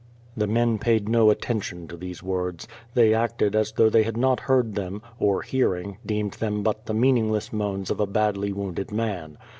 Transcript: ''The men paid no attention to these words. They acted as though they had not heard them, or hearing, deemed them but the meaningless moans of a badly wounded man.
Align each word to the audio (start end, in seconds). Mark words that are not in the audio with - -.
''The 0.35 0.47
men 0.47 0.79
paid 0.79 1.07
no 1.07 1.29
attention 1.29 1.87
to 1.89 1.95
these 1.95 2.23
words. 2.23 2.67
They 2.95 3.13
acted 3.13 3.55
as 3.55 3.73
though 3.73 3.87
they 3.91 4.01
had 4.01 4.17
not 4.17 4.39
heard 4.39 4.73
them, 4.73 5.03
or 5.19 5.43
hearing, 5.43 5.97
deemed 6.03 6.33
them 6.41 6.63
but 6.63 6.87
the 6.87 6.95
meaningless 6.95 7.53
moans 7.53 7.91
of 7.91 7.99
a 7.99 8.07
badly 8.07 8.51
wounded 8.51 8.91
man. 8.91 9.37